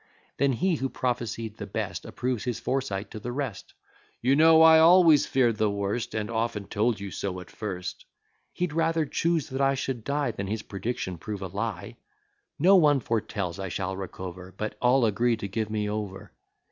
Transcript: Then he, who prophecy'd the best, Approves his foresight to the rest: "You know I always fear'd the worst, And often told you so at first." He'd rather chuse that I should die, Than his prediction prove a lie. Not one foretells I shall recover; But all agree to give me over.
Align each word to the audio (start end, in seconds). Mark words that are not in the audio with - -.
Then 0.37 0.53
he, 0.53 0.77
who 0.77 0.89
prophecy'd 0.89 1.57
the 1.57 1.67
best, 1.67 2.05
Approves 2.05 2.43
his 2.43 2.59
foresight 2.59 3.11
to 3.11 3.19
the 3.19 3.31
rest: 3.31 3.75
"You 4.19 4.35
know 4.35 4.63
I 4.63 4.79
always 4.79 5.27
fear'd 5.27 5.57
the 5.57 5.69
worst, 5.69 6.15
And 6.15 6.31
often 6.31 6.65
told 6.65 6.99
you 6.99 7.11
so 7.11 7.39
at 7.39 7.51
first." 7.51 8.05
He'd 8.51 8.73
rather 8.73 9.05
chuse 9.05 9.49
that 9.49 9.61
I 9.61 9.75
should 9.75 10.03
die, 10.03 10.31
Than 10.31 10.47
his 10.47 10.63
prediction 10.63 11.19
prove 11.19 11.43
a 11.43 11.47
lie. 11.49 11.97
Not 12.57 12.81
one 12.81 12.99
foretells 12.99 13.59
I 13.59 13.69
shall 13.69 13.95
recover; 13.95 14.51
But 14.57 14.75
all 14.81 15.05
agree 15.05 15.37
to 15.37 15.47
give 15.47 15.69
me 15.69 15.87
over. 15.87 16.31